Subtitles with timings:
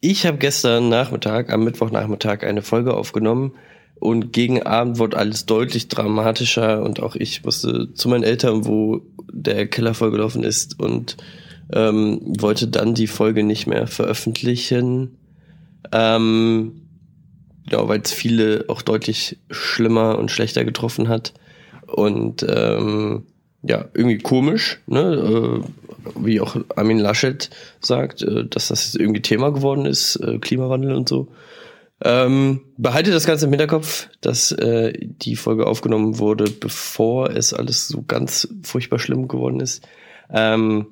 [0.00, 3.54] Ich habe gestern Nachmittag, am Mittwochnachmittag, eine Folge aufgenommen
[3.96, 9.02] und gegen Abend wurde alles deutlich dramatischer und auch ich musste zu meinen Eltern, wo
[9.32, 11.16] der Keller vollgelaufen ist und
[11.72, 15.16] ähm, wollte dann die Folge nicht mehr veröffentlichen.
[15.92, 16.82] Ähm,
[17.70, 21.34] ja, weil es viele auch deutlich schlimmer und schlechter getroffen hat.
[21.86, 23.24] Und ähm,
[23.62, 25.62] ja, irgendwie komisch, ne?
[25.64, 25.68] Äh,
[26.16, 27.50] wie auch Armin Laschet
[27.80, 31.28] sagt, äh, dass das irgendwie Thema geworden ist, äh, Klimawandel und so.
[32.04, 37.88] Ähm, behalte das Ganze im Hinterkopf, dass äh, die Folge aufgenommen wurde, bevor es alles
[37.88, 39.86] so ganz furchtbar schlimm geworden ist.
[40.30, 40.86] Ähm,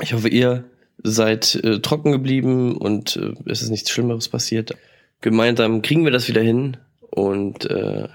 [0.00, 0.64] ich hoffe, ihr
[1.04, 4.76] seid äh, trocken geblieben und äh, es ist nichts Schlimmeres passiert.
[5.20, 8.08] Gemeinsam kriegen wir das wieder hin und äh,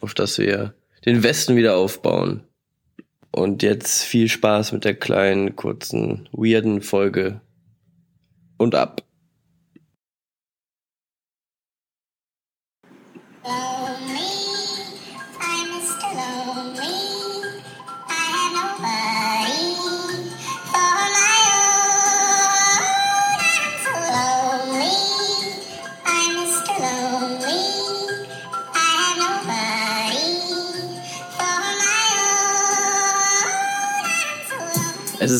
[0.00, 0.74] auf dass wir
[1.06, 2.42] den Westen wieder aufbauen.
[3.34, 7.40] Und jetzt viel Spaß mit der kleinen, kurzen, weirden Folge.
[8.58, 9.02] Und ab.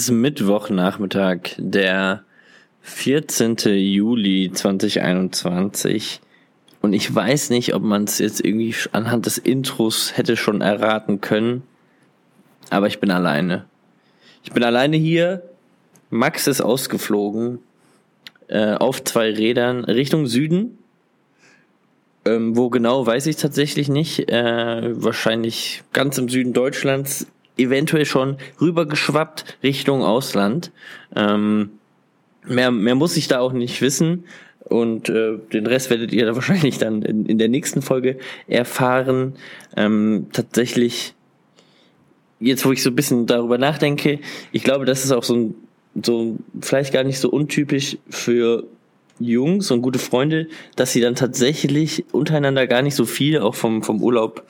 [0.03, 2.25] Ist Mittwochnachmittag, der
[2.81, 3.57] 14.
[3.67, 6.21] Juli 2021.
[6.81, 11.21] Und ich weiß nicht, ob man es jetzt irgendwie anhand des Intros hätte schon erraten
[11.21, 11.63] können.
[12.69, 13.65] Aber ich bin alleine.
[14.43, 15.45] Ich bin alleine hier.
[16.11, 17.61] Max ist ausgeflogen.
[18.49, 20.79] Äh, auf zwei Rädern Richtung Süden.
[22.25, 24.29] Ähm, wo genau, weiß ich tatsächlich nicht.
[24.29, 30.73] Äh, wahrscheinlich ganz im Süden Deutschlands eventuell schon rübergeschwappt Richtung Ausland.
[31.15, 31.71] Ähm,
[32.45, 34.25] mehr, mehr muss ich da auch nicht wissen.
[34.65, 39.35] Und äh, den Rest werdet ihr da wahrscheinlich dann in, in der nächsten Folge erfahren.
[39.77, 41.15] Ähm, tatsächlich,
[42.41, 44.21] jetzt wo ich so ein bisschen darüber nachdenke,
[44.53, 45.55] ich glaube, das ist auch so ein,
[46.03, 48.65] so vielleicht gar nicht so untypisch für
[49.19, 53.83] Jungs und gute Freunde, dass sie dann tatsächlich untereinander gar nicht so viel auch vom,
[53.83, 54.43] vom Urlaub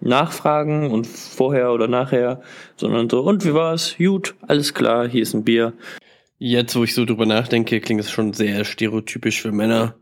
[0.00, 2.42] nachfragen und vorher oder nachher,
[2.76, 3.96] sondern so, und wie war's?
[3.98, 5.74] Gut, alles klar, hier ist ein Bier.
[6.38, 9.96] Jetzt, wo ich so drüber nachdenke, klingt es schon sehr stereotypisch für Männer.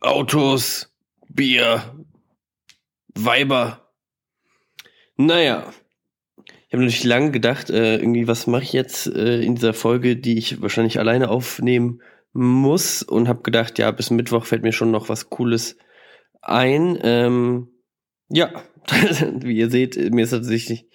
[0.00, 0.94] Autos,
[1.28, 1.82] Bier,
[3.14, 3.90] Weiber.
[5.16, 5.72] Naja.
[6.68, 10.16] Ich habe natürlich lange gedacht, äh, irgendwie, was mache ich jetzt äh, in dieser Folge,
[10.16, 14.90] die ich wahrscheinlich alleine aufnehmen muss und habe gedacht, ja, bis Mittwoch fällt mir schon
[14.90, 15.78] noch was Cooles
[16.42, 16.98] ein.
[17.02, 17.68] Ähm,
[18.28, 18.50] ja,
[19.40, 20.86] wie ihr seht, mir ist tatsächlich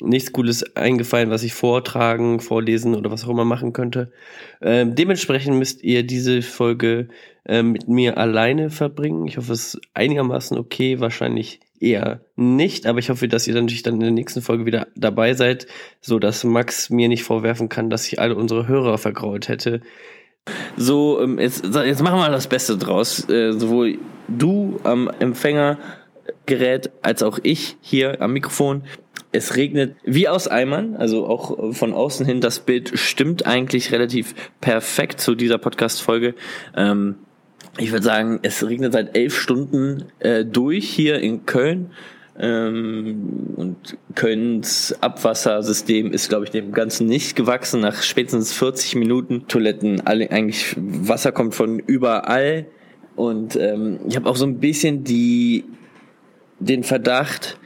[0.00, 4.12] nichts Cooles eingefallen, was ich vortragen, vorlesen oder was auch immer machen könnte.
[4.60, 7.08] Ähm, dementsprechend müsst ihr diese Folge
[7.44, 9.26] äh, mit mir alleine verbringen.
[9.26, 13.64] Ich hoffe, es ist einigermaßen okay, wahrscheinlich eher nicht, aber ich hoffe, dass ihr dann
[13.64, 15.66] natürlich dann in der nächsten Folge wieder dabei seid,
[16.00, 19.80] so dass Max mir nicht vorwerfen kann, dass ich alle unsere Hörer vergrault hätte.
[20.76, 23.28] So, ähm, jetzt, jetzt machen wir das Beste draus.
[23.28, 23.98] Äh, sowohl
[24.28, 25.78] du am Empfänger
[26.46, 28.82] Gerät als auch ich hier am Mikrofon.
[29.30, 32.40] Es regnet wie aus Eimern, also auch von außen hin.
[32.40, 36.34] Das Bild stimmt eigentlich relativ perfekt zu dieser Podcast-Folge.
[36.76, 37.16] Ähm,
[37.78, 41.90] ich würde sagen, es regnet seit elf Stunden äh, durch hier in Köln.
[42.38, 47.80] Ähm, und Kölns Abwassersystem ist, glaube ich, dem Ganzen nicht gewachsen.
[47.80, 52.66] Nach spätestens 40 Minuten Toiletten, alle, eigentlich Wasser kommt von überall.
[53.16, 55.64] Und ähm, ich habe auch so ein bisschen die
[56.66, 57.58] den Verdacht,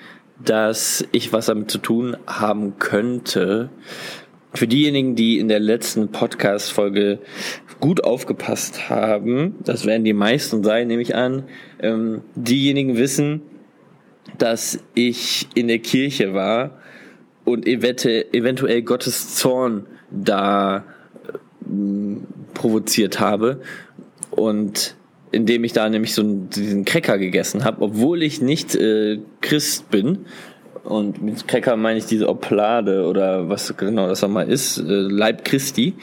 [0.42, 3.70] dass ich was damit zu tun haben könnte.
[4.54, 7.18] Für diejenigen, die in der letzten Podcast-Folge
[7.78, 11.44] gut aufgepasst haben, das werden die meisten sein, nehme ich an,
[11.80, 13.42] ähm, diejenigen wissen,
[14.38, 16.78] dass ich in der Kirche war
[17.44, 22.16] und eventuell Gottes Zorn da äh,
[22.54, 23.60] provoziert habe.
[24.30, 24.96] Und
[25.32, 29.90] indem ich da nämlich so einen, diesen Cracker gegessen habe, obwohl ich nicht äh, Christ
[29.90, 30.26] bin.
[30.84, 35.44] Und mit Cracker meine ich diese Oplade oder was genau das nochmal ist, äh, Leib
[35.44, 35.94] Christi.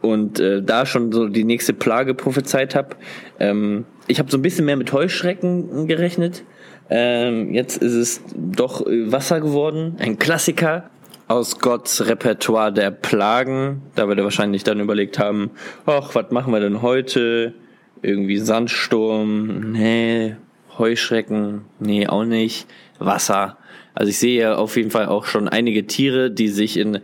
[0.00, 2.96] Und äh, da schon so die nächste Plage prophezeit habe.
[3.40, 6.44] Ähm, ich habe so ein bisschen mehr mit Heuschrecken gerechnet.
[6.88, 10.88] Ähm, jetzt ist es doch Wasser geworden, ein Klassiker
[11.26, 13.82] aus Gotts Repertoire der Plagen.
[13.94, 15.50] Da wird er wahrscheinlich dann überlegt haben,
[15.84, 17.54] ach, was machen wir denn heute?
[18.02, 20.36] Irgendwie Sandsturm, nee,
[20.78, 22.66] Heuschrecken, nee, auch nicht,
[22.98, 23.58] Wasser.
[23.94, 27.00] Also ich sehe auf jeden Fall auch schon einige Tiere, die sich in,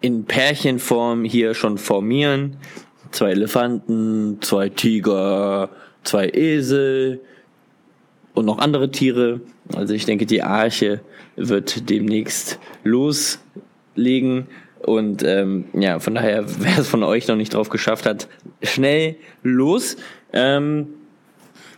[0.00, 2.56] in Pärchenform hier schon formieren.
[3.10, 5.70] zwei Elefanten, zwei Tiger,
[6.04, 7.20] zwei Esel
[8.34, 9.40] und noch andere Tiere.
[9.74, 11.00] Also ich denke, die Arche
[11.36, 14.46] wird demnächst loslegen.
[14.82, 18.28] Und ähm, ja, von daher, wer es von euch noch nicht drauf geschafft hat,
[18.62, 19.96] schnell los.
[20.32, 20.88] Ähm,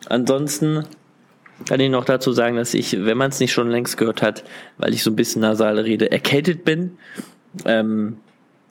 [0.09, 0.85] ansonsten
[1.69, 4.45] kann ich noch dazu sagen, dass ich, wenn man es nicht schon längst gehört hat,
[4.79, 6.99] weil ich so ein bisschen nasal rede, erkältet bin.
[7.65, 8.19] Ähm,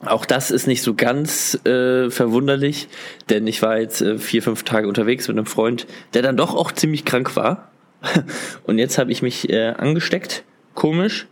[0.04, 2.88] auch das ist nicht so ganz äh, verwunderlich,
[3.30, 6.54] denn ich war jetzt äh, vier, fünf Tage unterwegs mit einem Freund, der dann doch
[6.54, 7.70] auch ziemlich krank war.
[8.64, 10.44] Und jetzt habe ich mich äh, angesteckt.
[10.74, 11.28] Komisch.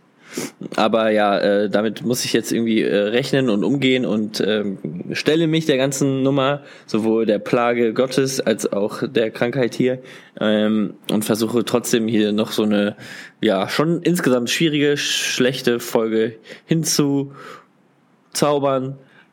[0.75, 4.77] Aber ja, äh, damit muss ich jetzt irgendwie äh, rechnen und umgehen und ähm,
[5.11, 9.99] stelle mich der ganzen Nummer, sowohl der Plage Gottes als auch der Krankheit hier
[10.39, 12.95] ähm, und versuche trotzdem hier noch so eine,
[13.41, 16.35] ja, schon insgesamt schwierige, schlechte Folge
[16.65, 17.35] hinzuzaubern.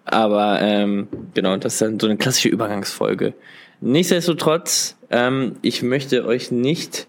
[0.04, 3.34] Aber ähm, genau, das ist dann so eine klassische Übergangsfolge.
[3.80, 7.06] Nichtsdestotrotz, ähm, ich möchte euch nicht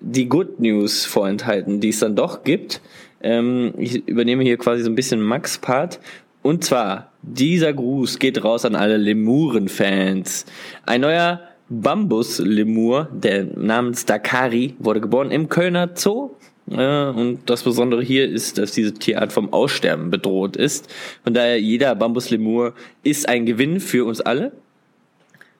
[0.00, 2.80] die Good News vorenthalten, die es dann doch gibt.
[3.22, 6.00] Ähm, ich übernehme hier quasi so ein bisschen Max Part.
[6.42, 10.46] Und zwar, dieser Gruß geht raus an alle Lemuren-Fans.
[10.86, 16.30] Ein neuer Bambus-Lemur, der namens Dakari, wurde geboren im Kölner Zoo.
[16.70, 20.88] Äh, und das Besondere hier ist, dass diese Tierart vom Aussterben bedroht ist.
[21.24, 24.52] Von daher, jeder Bambus-Lemur ist ein Gewinn für uns alle.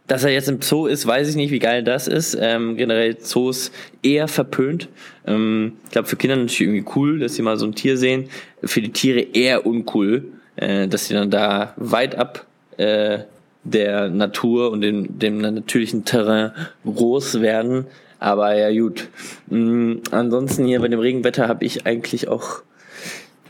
[0.09, 2.37] Dass er jetzt im Zoo ist, weiß ich nicht, wie geil das ist.
[2.41, 3.71] Ähm, generell Zoos
[4.03, 4.89] eher verpönt.
[5.27, 8.29] Ähm, ich glaube, für Kinder natürlich irgendwie cool, dass sie mal so ein Tier sehen.
[8.65, 10.25] Für die Tiere eher uncool,
[10.57, 12.47] äh, dass sie dann da weit ab
[12.79, 13.21] äh,
[13.65, 16.53] der Natur und dem, dem natürlichen Terrain
[16.85, 17.87] groß werden.
[18.19, 19.09] Aber ja gut.
[19.49, 22.63] Mhm, ansonsten hier bei dem Regenwetter habe ich eigentlich auch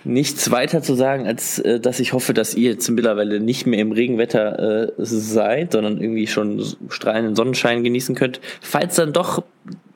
[0.04, 3.80] nichts weiter zu sagen, als äh, dass ich hoffe, dass ihr jetzt mittlerweile nicht mehr
[3.80, 8.40] im Regenwetter äh, seid, sondern irgendwie schon strahlenden Sonnenschein genießen könnt.
[8.60, 9.42] Falls dann doch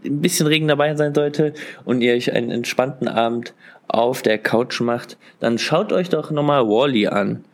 [0.04, 1.54] ein bisschen Regen dabei sein sollte
[1.84, 3.54] und ihr euch einen entspannten Abend
[3.88, 7.44] auf der Couch macht, dann schaut euch doch nochmal Wally an.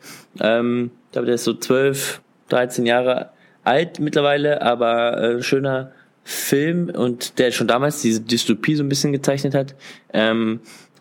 [0.40, 3.30] Ähm, ich glaube, der ist so 12, 13 Jahre
[3.64, 5.92] alt mittlerweile, aber äh, schöner
[6.24, 9.74] Film und der schon damals diese Dystopie so ein bisschen gezeichnet hat.
[10.12, 10.60] Ähm,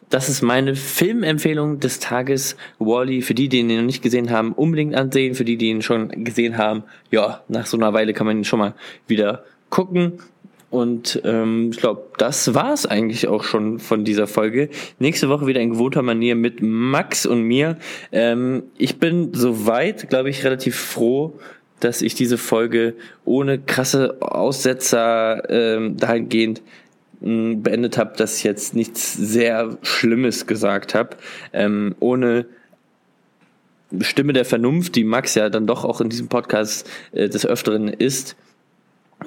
[0.09, 2.55] das ist meine Filmempfehlung des Tages.
[2.79, 5.35] Wally, für die, die ihn noch nicht gesehen haben, unbedingt ansehen.
[5.35, 8.45] Für die, die ihn schon gesehen haben, ja, nach so einer Weile kann man ihn
[8.45, 8.73] schon mal
[9.07, 10.13] wieder gucken.
[10.69, 14.69] Und ähm, ich glaube, das war's eigentlich auch schon von dieser Folge.
[14.99, 17.77] Nächste Woche wieder in gewohnter Manier mit Max und mir.
[18.11, 21.39] Ähm, ich bin soweit, glaube ich, relativ froh,
[21.79, 26.61] dass ich diese Folge ohne krasse Aussetzer ähm, dahingehend
[27.19, 31.17] beendet habe, dass ich jetzt nichts sehr Schlimmes gesagt habe,
[31.53, 32.45] ähm, ohne
[34.01, 37.87] Stimme der Vernunft, die Max ja dann doch auch in diesem Podcast äh, des Öfteren
[37.87, 38.35] ist,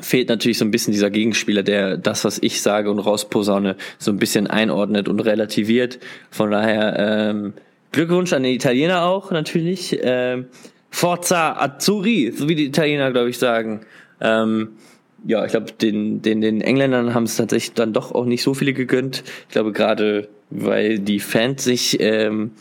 [0.01, 4.11] fehlt natürlich so ein bisschen dieser Gegenspieler, der das, was ich sage und rausposaune, so
[4.13, 5.99] ein bisschen einordnet und relativiert.
[6.31, 7.55] Von daher ähm,
[7.93, 9.99] Glückwunsch an den Italiener auch natürlich.
[10.03, 10.47] Ähm,
[10.91, 13.81] Forza Azzurri, so wie die Italiener, glaube ich, sagen.
[14.21, 14.71] Ähm,
[15.27, 18.55] ja, ich glaube, den, den, den Engländern haben es tatsächlich dann doch auch nicht so
[18.55, 19.23] viele gegönnt.
[19.49, 22.53] Ich glaube, gerade weil die Fans sich ähm,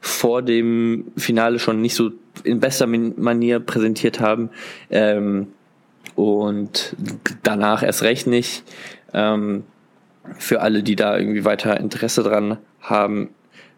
[0.00, 2.10] vor dem Finale schon nicht so
[2.44, 4.50] in bester Manier präsentiert haben
[4.90, 5.48] ähm,
[6.14, 6.96] und
[7.42, 8.64] danach erst recht nicht.
[9.12, 9.64] Ähm,
[10.38, 13.30] für alle, die da irgendwie weiter Interesse dran haben,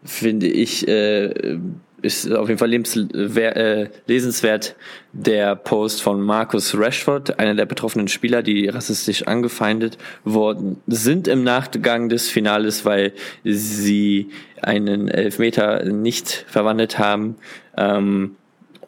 [0.03, 1.57] finde ich, äh,
[2.05, 4.75] ist auf jeden Fall äh, lesenswert
[5.11, 11.43] der Post von Marcus Rashford, einer der betroffenen Spieler, die rassistisch angefeindet worden sind im
[11.43, 14.29] Nachgang des Finales, weil sie
[14.61, 17.35] einen Elfmeter nicht verwandelt haben.
[17.77, 18.35] Ähm,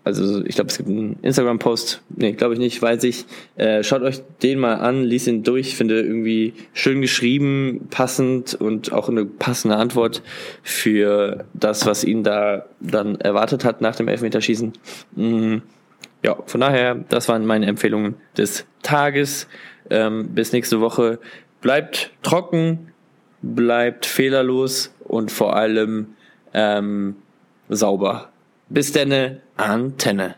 [0.08, 3.26] also ich glaube, es gibt einen Instagram-Post, nee, glaube ich nicht, weiß ich.
[3.58, 8.94] Äh, schaut euch den mal an, liest ihn durch, finde irgendwie schön geschrieben, passend und
[8.94, 10.24] auch eine passende Antwort
[10.64, 14.74] für das, was ihn da dann erwartet hat nach dem Elfmeterschießen.
[15.16, 15.62] Mhm.
[16.24, 19.48] Ja, von daher, das waren meine Empfehlungen des Tages.
[19.90, 21.20] Ähm, bis nächste Woche.
[21.62, 22.92] Bleibt trocken,
[23.42, 26.16] bleibt fehlerlos und vor allem
[26.54, 27.16] ähm,
[27.70, 28.30] sauber.
[28.70, 30.36] Bis denne, Antenne.